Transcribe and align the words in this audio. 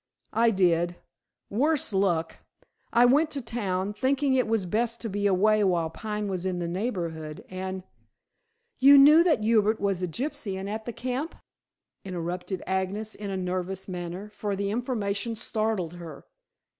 "I 0.33 0.49
did, 0.49 0.95
worse 1.51 1.93
luck. 1.93 2.37
I 2.91 3.05
went 3.05 3.29
to 3.33 3.39
town, 3.39 3.93
thinking 3.93 4.33
it 4.33 4.47
best 4.71 4.99
to 5.01 5.09
be 5.09 5.27
away 5.27 5.63
while 5.63 5.91
Pine 5.91 6.27
was 6.27 6.43
in 6.43 6.57
the 6.57 6.67
neighborhood, 6.67 7.45
and" 7.51 7.83
"You 8.81 8.97
knew 8.97 9.23
that 9.23 9.43
Hubert 9.43 9.79
was 9.79 10.01
a 10.01 10.07
gypsy 10.07 10.55
and 10.57 10.67
at 10.67 10.85
the 10.85 10.91
camp?" 10.91 11.35
interrupted 12.03 12.63
Agnes 12.65 13.13
in 13.13 13.29
a 13.29 13.37
nervous 13.37 13.87
manner, 13.87 14.29
for 14.31 14.55
the 14.55 14.71
information 14.71 15.35
startled 15.35 15.93
her. 15.93 16.25